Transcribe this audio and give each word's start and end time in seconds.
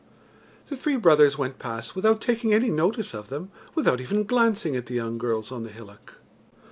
The 0.65 0.75
three 0.75 0.95
brothers 0.95 1.37
went 1.37 1.59
past 1.59 1.95
without 1.95 2.21
taking 2.21 2.55
any 2.55 2.71
notice 2.71 3.13
of 3.13 3.29
them, 3.29 3.51
without 3.75 4.01
even 4.01 4.23
glancing 4.23 4.75
at 4.75 4.87
the 4.87 4.95
young 4.95 5.19
girls 5.19 5.51
on 5.51 5.61
the 5.61 5.69
hillock. 5.69 6.15